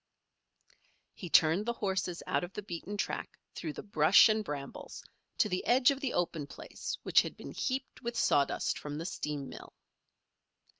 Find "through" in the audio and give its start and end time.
3.53-3.73